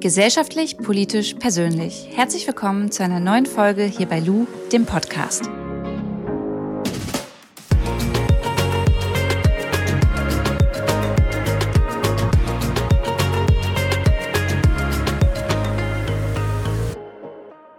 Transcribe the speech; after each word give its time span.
Gesellschaftlich, 0.00 0.76
politisch, 0.76 1.34
persönlich. 1.34 2.08
Herzlich 2.12 2.46
willkommen 2.46 2.92
zu 2.92 3.02
einer 3.02 3.18
neuen 3.18 3.46
Folge 3.46 3.84
hier 3.84 4.06
bei 4.06 4.20
Lou, 4.20 4.46
dem 4.70 4.84
Podcast. 4.84 5.48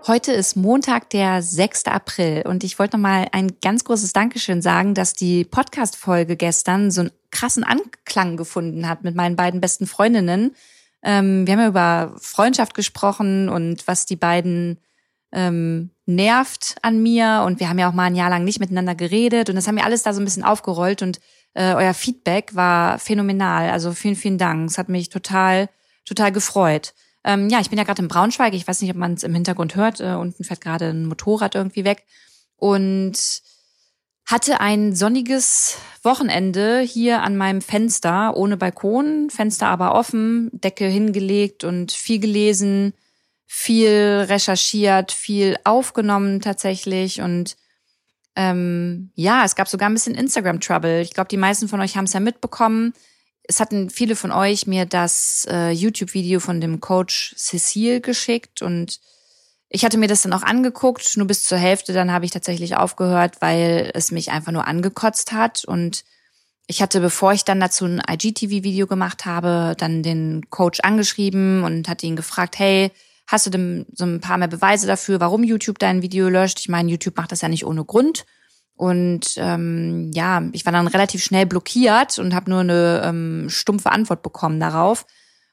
Heute 0.08 0.32
ist 0.32 0.56
Montag, 0.56 1.12
der 1.12 1.44
6. 1.44 1.86
April 1.86 2.44
und 2.48 2.64
ich 2.64 2.80
wollte 2.80 2.98
nochmal 2.98 3.28
ein 3.32 3.60
ganz 3.62 3.84
großes 3.84 4.14
Dankeschön 4.14 4.64
sagen, 4.64 4.96
dass 4.96 5.14
die 5.14 5.44
Podcast-Folge 5.44 6.36
gestern 6.36 6.90
so 6.90 7.02
einen 7.02 7.12
krassen 7.30 7.64
Anklang 7.64 8.38
gefunden 8.38 8.90
hat 8.90 9.04
mit 9.04 9.16
meinen 9.16 9.36
beiden 9.36 9.62
besten 9.62 9.86
Freundinnen. 9.86 10.56
Ähm, 11.04 11.46
wir 11.46 11.54
haben 11.54 11.62
ja 11.62 11.68
über 11.68 12.16
Freundschaft 12.20 12.74
gesprochen 12.74 13.50
und 13.50 13.88
was 13.88 14.06
die 14.06 14.16
beiden 14.16 14.80
ähm, 15.32 15.92
nervt 16.06 16.76
an 16.82 17.02
mir 17.02 17.44
und 17.46 17.60
wir 17.60 17.70
haben 17.70 17.80
ja 17.80 17.90
auch 17.90 17.94
mal 17.94 18.06
ein 18.06 18.16
Jahr 18.16 18.30
lang 18.30 18.44
nicht 18.44 18.60
miteinander 18.60 18.96
geredet 18.96 19.50
und 19.50 19.56
das 19.56 19.68
haben 19.68 19.76
wir 19.76 19.86
alles 19.86 20.04
da 20.04 20.14
so 20.14 20.22
ein 20.22 20.26
bisschen 20.26 20.44
aufgerollt 20.44 21.02
und 21.02 21.20
äh, 21.58 21.74
euer 21.74 21.94
Feedback 21.94 22.56
war 22.56 23.00
phänomenal. 23.00 23.72
Also 23.72 23.92
vielen, 23.92 24.16
vielen 24.16 24.38
Dank. 24.38 24.70
Es 24.70 24.78
hat 24.78 24.90
mich 24.90 25.10
total, 25.10 25.70
total 26.06 26.32
gefreut. 26.32 26.94
Ähm, 27.24 27.50
ja, 27.50 27.60
ich 27.60 27.70
bin 27.70 27.80
ja 27.80 27.84
gerade 27.84 28.02
in 28.02 28.08
Braunschweig. 28.08 28.54
Ich 28.54 28.68
weiß 28.68 28.82
nicht, 28.82 28.92
ob 28.92 28.98
man 28.98 29.14
es 29.14 29.24
im 29.24 29.34
Hintergrund 29.34 29.76
hört. 29.76 30.00
Äh, 30.00 30.14
unten 30.14 30.44
fährt 30.44 30.62
gerade 30.62 30.90
ein 30.90 31.08
Motorrad 31.08 31.56
irgendwie 31.56 31.84
weg. 31.84 32.06
Und 32.56 33.42
hatte 34.28 34.60
ein 34.60 34.96
sonniges 34.96 35.78
Wochenende 36.04 36.82
hier 36.82 37.24
an 37.24 37.38
meinem 37.38 37.62
Fenster, 37.62 38.38
ohne 38.38 38.58
Balkon, 38.58 39.30
Fenster 39.30 39.68
aber 39.68 39.96
offen, 39.96 40.50
Decke 40.54 40.86
hingelegt 40.86 41.64
und 41.64 41.92
viel 41.92 42.20
gelesen, 42.20 42.94
viel 43.46 44.26
recherchiert, 44.28 45.12
viel 45.12 45.58
aufgenommen 45.64 46.42
tatsächlich 46.42 47.22
und 47.22 47.58
ähm, 48.36 49.12
ja, 49.16 49.44
es 49.46 49.56
gab 49.56 49.68
sogar 49.68 49.90
ein 49.90 49.94
bisschen 49.94 50.14
Instagram-Trouble. 50.14 51.02
Ich 51.02 51.14
glaube, 51.14 51.30
die 51.30 51.38
meisten 51.38 51.68
von 51.68 51.82
euch 51.82 51.98
haben 51.98 52.06
es 52.06 52.14
ja 52.14 52.20
mitbekommen 52.20 52.94
es 53.48 53.60
hatten 53.60 53.90
viele 53.90 54.16
von 54.16 54.32
euch 54.32 54.68
mir 54.68 54.86
das 54.86 55.48
äh, 55.50 55.72
YouTube-Video 55.72 56.40
von 56.40 56.62
dem 56.62 56.80
Coach 56.82 57.34
Cecile 57.38 58.02
geschickt 58.02 58.62
und 58.62 59.00
ich 59.70 59.84
hatte 59.84 59.98
mir 59.98 60.08
das 60.08 60.22
dann 60.22 60.34
auch 60.34 60.44
angeguckt, 60.44 61.18
nur 61.18 61.28
bis 61.28 61.44
zur 61.44 61.58
Hälfte, 61.58 61.94
dann 61.94 62.12
habe 62.12 62.26
ich 62.26 62.32
tatsächlich 62.32 62.78
aufgehört, 62.78 63.38
weil 63.42 63.92
es 63.94 64.12
mich 64.12 64.32
einfach 64.32 64.52
nur 64.52 64.68
angekotzt 64.68 65.32
hat 65.32 65.66
und 65.66 66.04
ich 66.68 66.82
hatte, 66.82 67.00
bevor 67.00 67.32
ich 67.32 67.46
dann 67.46 67.62
dazu 67.62 67.86
ein 67.86 68.02
IGTV-Video 68.10 68.88
gemacht 68.88 69.26
habe, 69.26 69.74
dann 69.78 70.04
den 70.04 70.50
Coach 70.50 70.82
angeschrieben 70.82 71.64
und 71.64 71.88
hatte 71.88 72.06
ihn 72.06 72.18
gefragt, 72.18 72.60
hey, 72.60 72.92
hast 73.26 73.46
du 73.46 73.50
denn 73.50 73.86
so 73.94 74.06
ein 74.06 74.20
paar 74.20 74.38
mehr 74.38 74.50
Beweise 74.50 74.86
dafür, 74.86 75.22
warum 75.22 75.44
YouTube 75.44 75.80
dein 75.80 76.02
Video 76.02 76.28
löscht? 76.28 76.60
Ich 76.60 76.68
meine, 76.68 76.90
YouTube 76.90 77.16
macht 77.16 77.32
das 77.32 77.42
ja 77.42 77.48
nicht 77.48 77.66
ohne 77.66 77.86
Grund. 77.86 78.26
Und 78.76 79.36
ähm, 79.38 80.12
ja, 80.14 80.44
ich 80.52 80.66
war 80.66 80.74
dann 80.74 80.88
relativ 80.88 81.24
schnell 81.24 81.46
blockiert 81.46 82.20
und 82.20 82.36
habe 82.36 82.50
nur 82.50 82.60
eine 82.60 83.02
ähm, 83.04 83.50
stumpfe 83.50 83.92
Antwort 83.92 84.22
bekommen 84.22 84.60
darauf. 84.60 85.06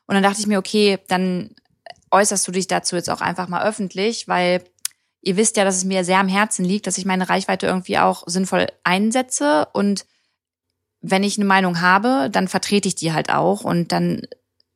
Und 0.07 0.15
dann 0.15 0.23
dachte 0.23 0.41
ich 0.41 0.47
mir, 0.47 0.59
okay, 0.59 0.98
dann 1.09 1.55
äußerst 2.15 2.47
du 2.47 2.53
dich 2.53 2.67
dazu 2.67 2.97
jetzt 2.97 3.11
auch 3.11 3.20
einfach 3.20 3.48
mal 3.48 3.67
öffentlich, 3.67 4.29
weil 4.29 4.65
ihr 5.20 5.37
wisst 5.37 5.57
ja, 5.57 5.65
dass 5.65 5.77
es 5.77 5.84
mir 5.84 6.05
sehr 6.05 6.19
am 6.19 6.29
Herzen 6.29 6.65
liegt, 6.65 6.87
dass 6.87 6.98
ich 6.98 7.05
meine 7.05 7.29
Reichweite 7.29 7.67
irgendwie 7.67 7.98
auch 7.98 8.25
sinnvoll 8.27 8.67
einsetze. 8.84 9.69
Und 9.73 10.07
wenn 11.01 11.23
ich 11.23 11.37
eine 11.37 11.47
Meinung 11.47 11.81
habe, 11.81 12.29
dann 12.31 12.48
vertrete 12.48 12.89
ich 12.89 12.95
die 12.95 13.12
halt 13.12 13.31
auch. 13.31 13.65
Und 13.65 13.92
dann 13.92 14.23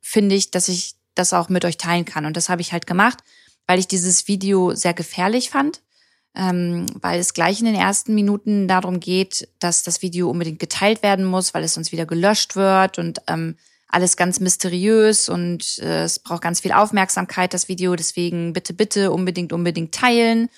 finde 0.01 0.35
ich, 0.35 0.51
dass 0.51 0.69
ich 0.69 0.95
das 1.15 1.33
auch 1.33 1.49
mit 1.49 1.65
euch 1.65 1.77
teilen 1.77 2.05
kann. 2.05 2.27
Und 2.27 2.37
das 2.37 2.49
habe 2.49 2.61
ich 2.61 2.73
halt 2.73 2.87
gemacht, 2.87 3.19
weil 3.67 3.79
ich 3.79 3.89
dieses 3.89 4.29
Video 4.29 4.75
sehr 4.75 4.95
gefährlich 4.95 5.51
fand 5.51 5.83
ähm, 6.39 6.87
weil 7.01 7.19
es 7.19 7.35
gleich 7.35 7.59
in 7.59 7.67
den 7.67 7.75
ersten 7.75 8.15
Minuten 8.15 8.69
darum 8.69 9.01
geht, 9.01 9.49
dass 9.59 9.83
das 9.83 10.03
Video 10.03 10.31
unbedingt 10.31 10.61
geteilt 10.61 11.03
werden 11.03 11.25
muss, 11.25 11.53
weil 11.53 11.65
es 11.65 11.75
sonst 11.75 11.91
wieder 11.93 12.07
gelöscht 12.07 12.55
wird 12.55 12.99
und 12.99 13.21
ähm, 13.27 13.57
alles 13.89 14.17
ganz 14.17 14.39
mysteriös 14.41 15.29
und 15.29 15.79
äh, 15.79 16.05
es 16.05 16.19
braucht 16.19 16.43
ganz 16.43 16.61
viel 16.61 16.73
Aufmerksamkeit, 16.73 17.55
das 17.55 17.69
Video. 17.69 17.97
Deswegen 17.97 18.53
bitte, 18.53 18.75
bitte 18.75 19.11
unbedingt, 19.11 19.53
unbedingt 19.53 19.95
teilen. 19.95 20.51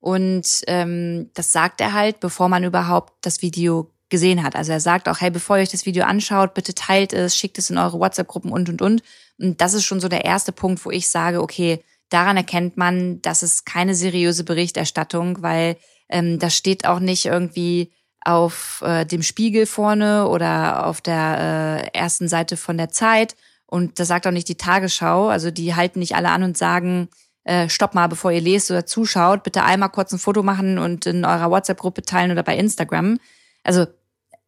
Und 0.00 0.62
ähm, 0.66 1.30
das 1.34 1.52
sagt 1.52 1.80
er 1.80 1.92
halt, 1.92 2.20
bevor 2.20 2.48
man 2.48 2.64
überhaupt 2.64 3.12
das 3.22 3.42
Video 3.42 3.90
gesehen 4.08 4.42
hat. 4.42 4.56
Also 4.56 4.72
er 4.72 4.80
sagt 4.80 5.08
auch, 5.08 5.20
hey, 5.20 5.30
bevor 5.30 5.56
ihr 5.56 5.62
euch 5.62 5.70
das 5.70 5.84
Video 5.84 6.04
anschaut, 6.04 6.54
bitte 6.54 6.74
teilt 6.74 7.12
es, 7.12 7.36
schickt 7.36 7.58
es 7.58 7.68
in 7.68 7.76
eure 7.76 7.98
WhatsApp-Gruppen 7.98 8.50
und, 8.50 8.68
und, 8.70 8.80
und. 8.80 9.02
Und 9.38 9.60
das 9.60 9.74
ist 9.74 9.84
schon 9.84 10.00
so 10.00 10.08
der 10.08 10.24
erste 10.24 10.52
Punkt, 10.52 10.82
wo 10.84 10.90
ich 10.90 11.08
sage, 11.10 11.42
okay, 11.42 11.82
daran 12.08 12.38
erkennt 12.38 12.78
man, 12.78 13.20
dass 13.20 13.42
es 13.42 13.66
keine 13.66 13.94
seriöse 13.94 14.44
Berichterstattung, 14.44 15.42
weil 15.42 15.76
ähm, 16.08 16.38
das 16.38 16.56
steht 16.56 16.86
auch 16.86 17.00
nicht 17.00 17.26
irgendwie 17.26 17.92
auf 18.24 18.82
äh, 18.84 19.04
dem 19.04 19.22
Spiegel 19.22 19.66
vorne 19.66 20.28
oder 20.28 20.86
auf 20.86 21.00
der 21.00 21.90
äh, 21.92 21.98
ersten 21.98 22.28
Seite 22.28 22.56
von 22.56 22.76
der 22.76 22.90
Zeit. 22.90 23.36
Und 23.66 23.98
das 23.98 24.08
sagt 24.08 24.26
auch 24.26 24.32
nicht 24.32 24.48
die 24.48 24.56
Tagesschau. 24.56 25.28
Also 25.28 25.50
die 25.50 25.74
halten 25.74 25.98
nicht 25.98 26.16
alle 26.16 26.30
an 26.30 26.42
und 26.42 26.56
sagen, 26.56 27.08
äh, 27.44 27.68
stopp 27.68 27.94
mal, 27.94 28.08
bevor 28.08 28.30
ihr 28.30 28.40
lest 28.40 28.70
oder 28.70 28.86
zuschaut, 28.86 29.42
bitte 29.42 29.62
einmal 29.62 29.90
kurz 29.90 30.12
ein 30.12 30.18
Foto 30.18 30.42
machen 30.42 30.78
und 30.78 31.06
in 31.06 31.24
eurer 31.24 31.50
WhatsApp-Gruppe 31.50 32.02
teilen 32.02 32.30
oder 32.30 32.42
bei 32.42 32.56
Instagram. 32.56 33.18
Also, 33.62 33.86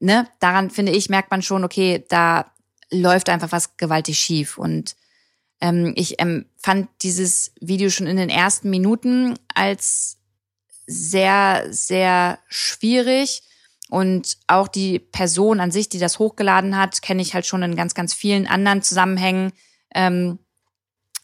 ne, 0.01 0.27
daran 0.39 0.71
finde 0.71 0.93
ich, 0.93 1.09
merkt 1.09 1.31
man 1.31 1.43
schon, 1.43 1.65
okay, 1.65 2.05
da 2.09 2.53
läuft 2.91 3.29
einfach 3.29 3.53
was 3.53 3.77
gewaltig 3.77 4.19
schief. 4.19 4.59
Und 4.59 4.97
ähm, 5.61 5.93
ich 5.97 6.21
ähm, 6.21 6.47
fand 6.57 6.89
dieses 7.03 7.53
Video 7.61 7.91
schon 7.91 8.07
in 8.07 8.17
den 8.17 8.31
ersten 8.31 8.71
Minuten 8.71 9.39
als 9.55 10.19
sehr, 10.87 11.67
sehr 11.71 12.39
schwierig. 12.49 13.43
Und 13.91 14.39
auch 14.47 14.69
die 14.69 14.99
Person 14.99 15.61
an 15.61 15.71
sich, 15.71 15.89
die 15.89 15.99
das 15.99 16.19
hochgeladen 16.19 16.77
hat, 16.77 17.03
kenne 17.03 17.23
ich 17.23 17.35
halt 17.35 17.45
schon 17.45 17.63
in 17.63 17.77
ganz, 17.77 17.95
ganz 17.95 18.15
vielen 18.15 18.47
anderen 18.47 18.83
Zusammenhängen. 18.83 19.53
Ähm, 19.95 20.39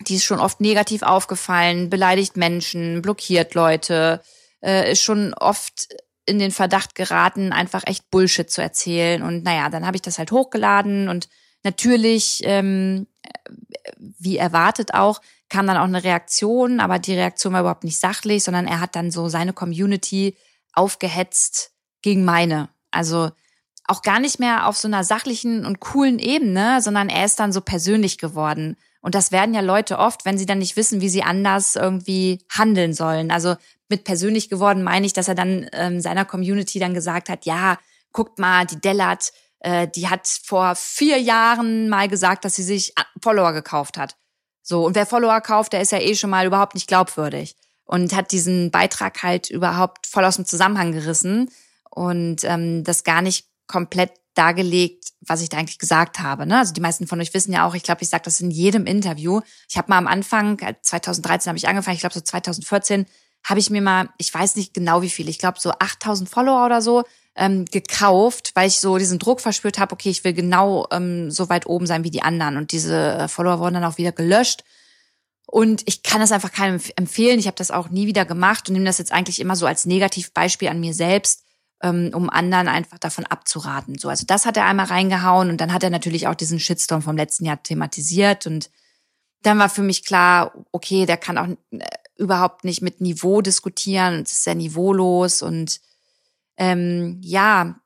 die 0.00 0.16
ist 0.16 0.24
schon 0.24 0.40
oft 0.40 0.60
negativ 0.60 1.02
aufgefallen, 1.02 1.88
beleidigt 1.88 2.36
Menschen, 2.36 3.00
blockiert 3.00 3.54
Leute, 3.54 4.20
äh, 4.62 4.92
ist 4.92 5.02
schon 5.02 5.32
oft 5.32 5.88
in 6.26 6.38
den 6.38 6.50
Verdacht 6.50 6.94
geraten, 6.94 7.52
einfach 7.52 7.84
echt 7.86 8.10
Bullshit 8.10 8.50
zu 8.50 8.60
erzählen. 8.60 9.22
Und 9.22 9.44
naja, 9.44 9.70
dann 9.70 9.86
habe 9.86 9.96
ich 9.96 10.02
das 10.02 10.18
halt 10.18 10.32
hochgeladen 10.32 11.08
und 11.08 11.28
natürlich 11.62 12.40
ähm, 12.44 13.06
wie 13.96 14.36
erwartet 14.36 14.94
auch, 14.94 15.20
kam 15.48 15.66
dann 15.66 15.76
auch 15.76 15.84
eine 15.84 16.02
Reaktion, 16.02 16.80
aber 16.80 16.98
die 16.98 17.14
Reaktion 17.14 17.52
war 17.52 17.60
überhaupt 17.60 17.84
nicht 17.84 17.98
sachlich, 17.98 18.42
sondern 18.42 18.66
er 18.66 18.80
hat 18.80 18.96
dann 18.96 19.10
so 19.10 19.28
seine 19.28 19.52
Community 19.52 20.36
aufgehetzt 20.72 21.72
gegen 22.06 22.24
meine. 22.24 22.68
Also 22.92 23.32
auch 23.88 24.00
gar 24.02 24.20
nicht 24.20 24.38
mehr 24.38 24.68
auf 24.68 24.76
so 24.76 24.86
einer 24.86 25.02
sachlichen 25.02 25.66
und 25.66 25.80
coolen 25.80 26.20
Ebene, 26.20 26.80
sondern 26.80 27.08
er 27.08 27.24
ist 27.24 27.40
dann 27.40 27.52
so 27.52 27.60
persönlich 27.60 28.16
geworden. 28.16 28.76
Und 29.00 29.16
das 29.16 29.32
werden 29.32 29.56
ja 29.56 29.60
Leute 29.60 29.98
oft, 29.98 30.24
wenn 30.24 30.38
sie 30.38 30.46
dann 30.46 30.58
nicht 30.58 30.76
wissen, 30.76 31.00
wie 31.00 31.08
sie 31.08 31.24
anders 31.24 31.74
irgendwie 31.74 32.38
handeln 32.48 32.94
sollen. 32.94 33.32
Also 33.32 33.56
mit 33.88 34.04
persönlich 34.04 34.48
geworden 34.48 34.84
meine 34.84 35.04
ich, 35.04 35.14
dass 35.14 35.26
er 35.26 35.34
dann 35.34 35.68
ähm, 35.72 36.00
seiner 36.00 36.24
Community 36.24 36.78
dann 36.78 36.94
gesagt 36.94 37.28
hat, 37.28 37.44
ja, 37.44 37.76
guckt 38.12 38.38
mal, 38.38 38.66
die 38.66 38.80
Dellert, 38.80 39.32
äh, 39.58 39.88
die 39.88 40.08
hat 40.08 40.28
vor 40.44 40.76
vier 40.76 41.20
Jahren 41.20 41.88
mal 41.88 42.06
gesagt, 42.06 42.44
dass 42.44 42.54
sie 42.54 42.62
sich 42.62 42.94
Follower 43.20 43.52
gekauft 43.52 43.98
hat. 43.98 44.14
So, 44.62 44.86
und 44.86 44.94
wer 44.94 45.06
Follower 45.06 45.40
kauft, 45.40 45.72
der 45.72 45.80
ist 45.80 45.90
ja 45.90 45.98
eh 45.98 46.14
schon 46.14 46.30
mal 46.30 46.46
überhaupt 46.46 46.74
nicht 46.74 46.86
glaubwürdig. 46.86 47.56
Und 47.84 48.14
hat 48.14 48.30
diesen 48.30 48.70
Beitrag 48.70 49.24
halt 49.24 49.50
überhaupt 49.50 50.06
voll 50.06 50.24
aus 50.24 50.36
dem 50.36 50.46
Zusammenhang 50.46 50.92
gerissen 50.92 51.50
und 51.96 52.44
ähm, 52.44 52.84
das 52.84 53.04
gar 53.04 53.22
nicht 53.22 53.46
komplett 53.66 54.12
dargelegt, 54.34 55.12
was 55.22 55.40
ich 55.40 55.48
da 55.48 55.56
eigentlich 55.56 55.78
gesagt 55.78 56.20
habe. 56.20 56.44
Ne? 56.46 56.58
Also 56.58 56.74
die 56.74 56.82
meisten 56.82 57.06
von 57.06 57.18
euch 57.22 57.32
wissen 57.32 57.54
ja 57.54 57.66
auch, 57.66 57.74
ich 57.74 57.82
glaube, 57.82 58.02
ich 58.02 58.10
sage 58.10 58.24
das 58.24 58.38
in 58.42 58.50
jedem 58.50 58.84
Interview. 58.84 59.40
Ich 59.66 59.78
habe 59.78 59.88
mal 59.88 59.96
am 59.96 60.06
Anfang, 60.06 60.58
2013 60.82 61.48
habe 61.48 61.56
ich 61.56 61.66
angefangen, 61.66 61.94
ich 61.94 62.00
glaube 62.00 62.14
so 62.14 62.20
2014 62.20 63.06
habe 63.44 63.60
ich 63.60 63.70
mir 63.70 63.80
mal, 63.80 64.10
ich 64.18 64.32
weiß 64.32 64.56
nicht 64.56 64.74
genau 64.74 65.00
wie 65.00 65.08
viel, 65.08 65.30
ich 65.30 65.38
glaube 65.38 65.58
so 65.58 65.70
8000 65.70 66.28
Follower 66.28 66.66
oder 66.66 66.82
so, 66.82 67.04
ähm, 67.34 67.64
gekauft, 67.64 68.50
weil 68.54 68.68
ich 68.68 68.78
so 68.78 68.98
diesen 68.98 69.18
Druck 69.18 69.40
verspürt 69.40 69.78
habe, 69.78 69.94
okay, 69.94 70.10
ich 70.10 70.22
will 70.22 70.34
genau 70.34 70.86
ähm, 70.90 71.30
so 71.30 71.48
weit 71.48 71.66
oben 71.66 71.86
sein 71.86 72.04
wie 72.04 72.10
die 72.10 72.22
anderen. 72.22 72.58
Und 72.58 72.72
diese 72.72 72.94
äh, 72.94 73.28
Follower 73.28 73.58
wurden 73.58 73.74
dann 73.74 73.84
auch 73.84 73.96
wieder 73.96 74.12
gelöscht. 74.12 74.64
Und 75.46 75.82
ich 75.86 76.02
kann 76.02 76.20
das 76.20 76.32
einfach 76.32 76.52
keinem 76.52 76.78
empfehlen. 76.96 77.38
Ich 77.38 77.46
habe 77.46 77.56
das 77.56 77.70
auch 77.70 77.88
nie 77.88 78.06
wieder 78.06 78.26
gemacht 78.26 78.68
und 78.68 78.74
nehme 78.74 78.84
das 78.84 78.98
jetzt 78.98 79.12
eigentlich 79.12 79.40
immer 79.40 79.56
so 79.56 79.64
als 79.64 79.86
Negativbeispiel 79.86 80.68
an 80.68 80.80
mir 80.80 80.92
selbst, 80.92 81.45
um 81.82 82.30
anderen 82.30 82.68
einfach 82.68 82.98
davon 82.98 83.26
abzuraten. 83.26 83.98
So, 83.98 84.08
also 84.08 84.24
das 84.26 84.46
hat 84.46 84.56
er 84.56 84.64
einmal 84.64 84.86
reingehauen 84.86 85.50
und 85.50 85.60
dann 85.60 85.72
hat 85.72 85.82
er 85.82 85.90
natürlich 85.90 86.26
auch 86.26 86.34
diesen 86.34 86.58
Shitstorm 86.58 87.02
vom 87.02 87.16
letzten 87.16 87.44
Jahr 87.44 87.62
thematisiert 87.62 88.46
und 88.46 88.70
dann 89.42 89.58
war 89.58 89.68
für 89.68 89.82
mich 89.82 90.04
klar, 90.04 90.52
okay, 90.72 91.06
der 91.06 91.16
kann 91.18 91.38
auch 91.38 91.48
äh, 91.70 91.86
überhaupt 92.16 92.64
nicht 92.64 92.82
mit 92.82 93.00
Niveau 93.00 93.42
diskutieren 93.42 94.16
und 94.16 94.22
ist 94.22 94.44
sehr 94.44 94.54
niveaulos 94.54 95.42
und 95.42 95.80
ähm, 96.56 97.20
ja, 97.22 97.78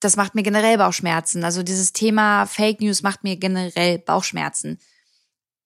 das 0.00 0.16
macht 0.16 0.34
mir 0.34 0.42
generell 0.42 0.78
Bauchschmerzen. 0.78 1.44
Also 1.44 1.62
dieses 1.62 1.92
Thema 1.92 2.46
Fake 2.46 2.80
News 2.80 3.02
macht 3.02 3.22
mir 3.22 3.36
generell 3.36 3.98
Bauchschmerzen. 3.98 4.78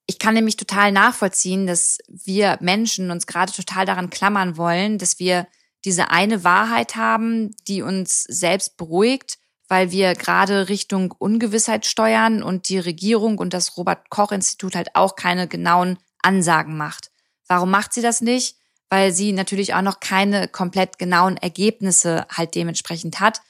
ich 0.06 0.19
kann 0.19 0.35
nämlich 0.35 0.56
total 0.56 0.93
nachvollziehen, 0.93 1.67
dass 1.67 1.99
wir 2.09 2.59
Menschen 2.61 3.11
uns 3.11 3.27
gerade 3.27 3.53
total 3.53 3.87
daran 3.87 4.11
klammern 4.11 4.56
wollen, 4.56 4.99
dass 4.99 5.19
wir 5.21 5.47
diese 5.84 6.10
eine 6.10 6.44
Wahrheit 6.44 6.96
haben, 6.96 7.54
die 7.69 7.82
uns 7.82 8.22
selbst 8.22 8.76
beruhigt, 8.76 9.38
weil 9.69 9.90
wir 9.90 10.14
gerade 10.14 10.69
Richtung 10.69 11.12
Ungewissheit 11.12 11.86
steuern 11.86 12.42
und 12.42 12.69
die 12.69 12.78
Regierung 12.78 13.38
und 13.38 13.54
das 13.54 13.76
Robert 13.76 14.10
Koch 14.10 14.32
Institut 14.32 14.75
halt 14.75 14.94
auch 14.94 15.16
keine 15.16 15.48
genauen 15.48 15.98
Ansagen 16.22 16.76
macht. 16.76 17.10
Warum 17.46 17.70
macht 17.70 17.92
sie 17.92 18.02
das 18.02 18.20
nicht? 18.20 18.56
Weil 18.88 19.12
sie 19.12 19.32
natürlich 19.32 19.75
auch 19.75 19.82
noch 19.82 20.00
keine 20.00 20.48
komplett 20.48 20.98
genauen 20.98 21.36
Ergebnisse 21.36 22.26
halt 22.31 22.54
dementsprechend 22.54 23.20
hat. 23.20 23.40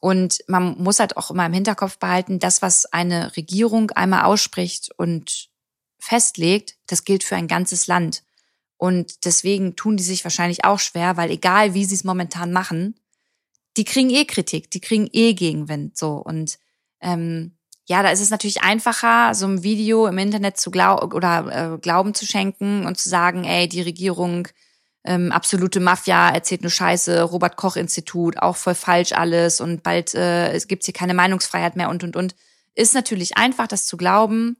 Und 0.00 0.38
man 0.46 0.76
muss 0.78 0.98
halt 0.98 1.16
auch 1.16 1.30
immer 1.30 1.46
im 1.46 1.52
Hinterkopf 1.52 1.98
behalten, 1.98 2.38
das, 2.38 2.62
was 2.62 2.86
eine 2.86 3.36
Regierung 3.36 3.90
einmal 3.90 4.24
ausspricht 4.24 4.90
und 4.96 5.50
festlegt, 5.98 6.76
das 6.86 7.04
gilt 7.04 7.22
für 7.22 7.36
ein 7.36 7.48
ganzes 7.48 7.86
Land. 7.86 8.22
Und 8.80 9.26
deswegen 9.26 9.76
tun 9.76 9.98
die 9.98 10.02
sich 10.02 10.24
wahrscheinlich 10.24 10.64
auch 10.64 10.78
schwer, 10.78 11.18
weil 11.18 11.30
egal 11.30 11.74
wie 11.74 11.84
sie 11.84 11.94
es 11.94 12.02
momentan 12.02 12.50
machen, 12.50 12.94
die 13.76 13.84
kriegen 13.84 14.08
eh 14.08 14.24
Kritik, 14.24 14.70
die 14.70 14.80
kriegen 14.80 15.06
eh 15.12 15.34
Gegenwind. 15.34 15.98
So. 15.98 16.12
Und 16.12 16.58
ähm, 17.02 17.52
ja, 17.86 18.02
da 18.02 18.08
ist 18.08 18.22
es 18.22 18.30
natürlich 18.30 18.62
einfacher, 18.62 19.34
so 19.34 19.46
ein 19.46 19.62
Video 19.62 20.06
im 20.06 20.16
Internet 20.16 20.56
zu 20.56 20.70
glauben 20.70 21.12
oder 21.12 21.74
äh, 21.74 21.78
Glauben 21.78 22.14
zu 22.14 22.24
schenken 22.24 22.86
und 22.86 22.96
zu 22.96 23.10
sagen, 23.10 23.44
ey, 23.44 23.68
die 23.68 23.82
Regierung, 23.82 24.48
ähm, 25.04 25.30
absolute 25.30 25.80
Mafia, 25.80 26.30
erzählt 26.30 26.62
nur 26.62 26.70
Scheiße, 26.70 27.20
Robert 27.20 27.56
Koch 27.56 27.76
Institut, 27.76 28.38
auch 28.38 28.56
voll 28.56 28.74
falsch 28.74 29.12
alles 29.12 29.60
und 29.60 29.82
bald 29.82 30.14
äh, 30.14 30.52
es 30.52 30.68
gibt 30.68 30.84
hier 30.84 30.94
keine 30.94 31.12
Meinungsfreiheit 31.12 31.76
mehr 31.76 31.90
und 31.90 32.02
und 32.02 32.16
und. 32.16 32.34
Ist 32.74 32.94
natürlich 32.94 33.36
einfach, 33.36 33.66
das 33.66 33.84
zu 33.84 33.98
glauben, 33.98 34.56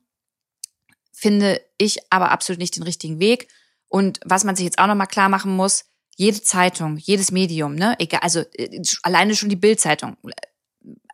finde 1.11 1.63
ich 1.79 2.01
aber 2.11 2.33
absolut 2.33 2.59
nicht 2.59 2.77
den 2.77 2.83
richtigen 2.83 3.19
Weg. 3.19 3.49
Und 3.91 4.21
was 4.25 4.45
man 4.45 4.57
sich 4.57 4.65
jetzt 4.65 4.79
auch 4.79 4.87
nochmal 4.87 5.09
klar 5.09 5.29
machen 5.29 5.55
muss, 5.55 5.85
jede 6.17 6.41
Zeitung, 6.41 6.97
jedes 6.97 7.33
Medium, 7.33 7.75
ne, 7.75 7.97
egal, 7.99 8.21
also 8.23 8.41
äh, 8.55 8.81
alleine 9.03 9.35
schon 9.35 9.49
die 9.49 9.57
Bildzeitung. 9.57 10.17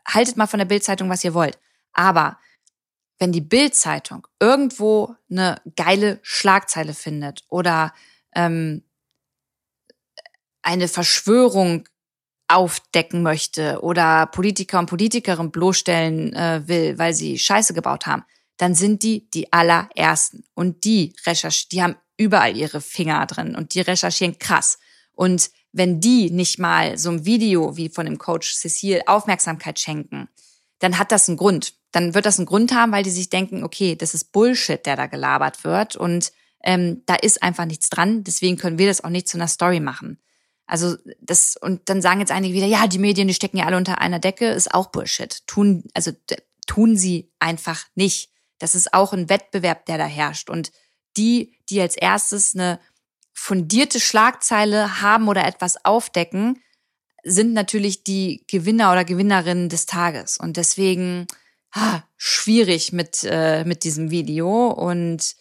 Haltet 0.06 0.36
mal 0.36 0.46
von 0.46 0.58
der 0.58 0.66
Bildzeitung, 0.66 1.08
was 1.08 1.24
ihr 1.24 1.34
wollt. 1.34 1.58
Aber 1.92 2.38
wenn 3.18 3.32
die 3.32 3.40
Bildzeitung 3.40 4.26
irgendwo 4.38 5.16
eine 5.30 5.60
geile 5.74 6.20
Schlagzeile 6.22 6.92
findet 6.92 7.44
oder 7.48 7.94
ähm, 8.34 8.84
eine 10.62 10.88
Verschwörung 10.88 11.88
aufdecken 12.48 13.22
möchte 13.22 13.80
oder 13.82 14.26
Politiker 14.26 14.78
und 14.78 14.86
Politikerinnen 14.86 15.50
bloßstellen 15.50 16.34
äh, 16.34 16.62
will, 16.68 16.98
weil 16.98 17.14
sie 17.14 17.38
Scheiße 17.38 17.72
gebaut 17.72 18.06
haben, 18.06 18.24
dann 18.58 18.74
sind 18.74 19.02
die 19.02 19.30
die 19.30 19.52
allerersten. 19.52 20.44
Und 20.54 20.84
die 20.84 21.14
recherchieren, 21.24 21.68
die 21.72 21.82
haben 21.82 21.96
überall 22.16 22.56
ihre 22.56 22.80
Finger 22.80 23.24
drin 23.26 23.54
und 23.54 23.74
die 23.74 23.80
recherchieren 23.80 24.38
krass. 24.38 24.78
Und 25.12 25.50
wenn 25.72 26.00
die 26.00 26.30
nicht 26.30 26.58
mal 26.58 26.96
so 26.98 27.10
ein 27.10 27.24
Video 27.24 27.76
wie 27.76 27.88
von 27.88 28.06
dem 28.06 28.18
Coach 28.18 28.54
Cecile 28.54 29.02
Aufmerksamkeit 29.06 29.78
schenken, 29.78 30.28
dann 30.78 30.98
hat 30.98 31.12
das 31.12 31.28
einen 31.28 31.38
Grund. 31.38 31.74
Dann 31.92 32.14
wird 32.14 32.26
das 32.26 32.38
einen 32.38 32.46
Grund 32.46 32.74
haben, 32.74 32.92
weil 32.92 33.02
die 33.02 33.10
sich 33.10 33.30
denken, 33.30 33.64
okay, 33.64 33.96
das 33.96 34.14
ist 34.14 34.32
Bullshit, 34.32 34.84
der 34.84 34.96
da 34.96 35.06
gelabert 35.06 35.64
wird 35.64 35.96
und 35.96 36.32
ähm, 36.62 37.02
da 37.06 37.14
ist 37.14 37.42
einfach 37.42 37.64
nichts 37.64 37.88
dran. 37.88 38.24
Deswegen 38.24 38.56
können 38.56 38.78
wir 38.78 38.88
das 38.88 39.04
auch 39.04 39.10
nicht 39.10 39.28
zu 39.28 39.38
einer 39.38 39.48
Story 39.48 39.80
machen. 39.80 40.18
Also 40.66 40.96
das 41.20 41.56
und 41.56 41.88
dann 41.88 42.02
sagen 42.02 42.20
jetzt 42.20 42.32
einige 42.32 42.54
wieder, 42.54 42.66
ja, 42.66 42.86
die 42.88 42.98
Medien, 42.98 43.28
die 43.28 43.34
stecken 43.34 43.56
ja 43.56 43.66
alle 43.66 43.76
unter 43.76 44.00
einer 44.00 44.18
Decke, 44.18 44.48
ist 44.48 44.74
auch 44.74 44.88
Bullshit. 44.88 45.46
Tun 45.46 45.84
also 45.94 46.10
tun 46.66 46.96
sie 46.96 47.30
einfach 47.38 47.84
nicht. 47.94 48.30
Das 48.58 48.74
ist 48.74 48.92
auch 48.92 49.12
ein 49.12 49.28
Wettbewerb, 49.28 49.86
der 49.86 49.98
da 49.98 50.06
herrscht 50.06 50.50
und 50.50 50.72
die, 51.16 51.52
die 51.68 51.80
als 51.80 51.96
erstes 51.96 52.54
eine 52.54 52.80
fundierte 53.32 54.00
Schlagzeile 54.00 55.02
haben 55.02 55.28
oder 55.28 55.46
etwas 55.46 55.84
aufdecken, 55.84 56.60
sind 57.22 57.52
natürlich 57.52 58.04
die 58.04 58.44
Gewinner 58.48 58.92
oder 58.92 59.04
Gewinnerinnen 59.04 59.68
des 59.68 59.86
Tages. 59.86 60.38
Und 60.38 60.56
deswegen 60.56 61.26
ah, 61.72 62.02
schwierig 62.16 62.92
mit, 62.92 63.24
äh, 63.24 63.64
mit 63.64 63.84
diesem 63.84 64.10
Video. 64.10 64.68
Und 64.68 65.34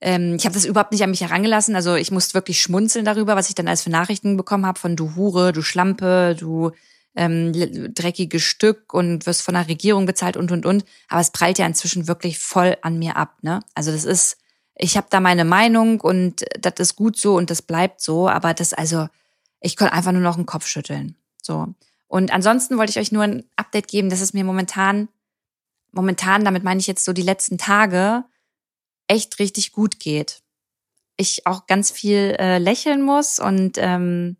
ähm, 0.00 0.36
ich 0.36 0.44
habe 0.44 0.54
das 0.54 0.64
überhaupt 0.64 0.92
nicht 0.92 1.02
an 1.02 1.10
mich 1.10 1.20
herangelassen. 1.20 1.76
Also 1.76 1.94
ich 1.94 2.10
musste 2.10 2.34
wirklich 2.34 2.60
schmunzeln 2.60 3.04
darüber, 3.04 3.36
was 3.36 3.48
ich 3.48 3.54
dann 3.54 3.68
als 3.68 3.82
für 3.82 3.90
Nachrichten 3.90 4.36
bekommen 4.36 4.66
habe 4.66 4.78
von 4.78 4.96
du 4.96 5.14
Hure, 5.16 5.52
du 5.52 5.62
Schlampe, 5.62 6.36
du 6.38 6.72
ähm, 7.16 7.52
dreckiges 7.94 8.42
Stück 8.42 8.92
und 8.92 9.26
wirst 9.26 9.42
von 9.42 9.54
der 9.54 9.68
Regierung 9.68 10.06
bezahlt 10.06 10.36
und 10.36 10.50
und 10.50 10.66
und. 10.66 10.84
Aber 11.08 11.20
es 11.20 11.30
prallt 11.30 11.58
ja 11.58 11.66
inzwischen 11.66 12.08
wirklich 12.08 12.38
voll 12.38 12.76
an 12.82 12.98
mir 12.98 13.16
ab. 13.16 13.36
Ne? 13.42 13.60
Also 13.74 13.92
das 13.92 14.04
ist 14.04 14.38
ich 14.76 14.96
habe 14.96 15.06
da 15.10 15.20
meine 15.20 15.44
Meinung 15.44 16.00
und 16.00 16.44
das 16.58 16.74
ist 16.78 16.96
gut 16.96 17.16
so 17.16 17.36
und 17.36 17.50
das 17.50 17.62
bleibt 17.62 18.00
so, 18.00 18.28
aber 18.28 18.54
das 18.54 18.72
also, 18.72 19.08
ich 19.60 19.76
konnte 19.76 19.92
einfach 19.92 20.12
nur 20.12 20.20
noch 20.20 20.36
den 20.36 20.46
Kopf 20.46 20.66
schütteln. 20.66 21.16
So. 21.42 21.68
Und 22.08 22.32
ansonsten 22.32 22.76
wollte 22.76 22.90
ich 22.90 22.98
euch 22.98 23.12
nur 23.12 23.22
ein 23.22 23.44
Update 23.56 23.88
geben, 23.88 24.10
dass 24.10 24.20
es 24.20 24.34
mir 24.34 24.44
momentan, 24.44 25.08
momentan, 25.92 26.44
damit 26.44 26.64
meine 26.64 26.80
ich 26.80 26.86
jetzt 26.86 27.04
so 27.04 27.12
die 27.12 27.22
letzten 27.22 27.58
Tage, 27.58 28.24
echt 29.06 29.38
richtig 29.38 29.72
gut 29.72 30.00
geht. 30.00 30.42
Ich 31.16 31.46
auch 31.46 31.66
ganz 31.66 31.90
viel 31.90 32.36
äh, 32.38 32.58
lächeln 32.58 33.02
muss 33.02 33.38
und 33.38 33.78
ähm, 33.78 34.36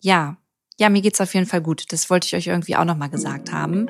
ja, 0.00 0.36
ja, 0.78 0.90
mir 0.90 1.02
geht's 1.02 1.20
auf 1.20 1.34
jeden 1.34 1.46
Fall 1.46 1.62
gut. 1.62 1.92
Das 1.92 2.10
wollte 2.10 2.26
ich 2.26 2.36
euch 2.36 2.46
irgendwie 2.48 2.76
auch 2.76 2.84
nochmal 2.84 3.08
gesagt 3.08 3.50
haben. 3.50 3.88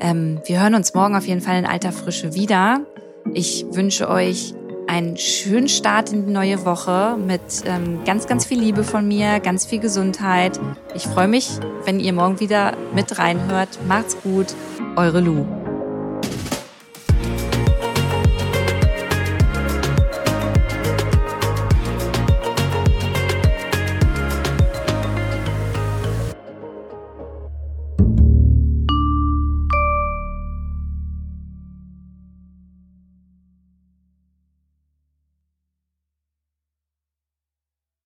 Ähm, 0.00 0.40
wir 0.46 0.60
hören 0.60 0.74
uns 0.74 0.94
morgen 0.94 1.14
auf 1.14 1.26
jeden 1.26 1.42
Fall 1.42 1.58
in 1.58 1.66
alter 1.66 1.92
Frische 1.92 2.34
wieder. 2.34 2.84
Ich 3.32 3.64
wünsche 3.70 4.08
euch 4.08 4.54
einen 4.94 5.16
schönen 5.16 5.68
Start 5.68 6.12
in 6.12 6.24
die 6.24 6.32
neue 6.32 6.64
Woche 6.64 7.16
mit 7.16 7.40
ähm, 7.64 8.04
ganz, 8.04 8.28
ganz 8.28 8.46
viel 8.46 8.60
Liebe 8.60 8.84
von 8.84 9.08
mir, 9.08 9.40
ganz 9.40 9.66
viel 9.66 9.80
Gesundheit. 9.80 10.60
Ich 10.94 11.02
freue 11.02 11.26
mich, 11.26 11.50
wenn 11.84 11.98
ihr 11.98 12.12
morgen 12.12 12.38
wieder 12.38 12.76
mit 12.94 13.18
reinhört. 13.18 13.80
Macht's 13.88 14.16
gut, 14.22 14.54
eure 14.94 15.18
Lu. 15.18 15.63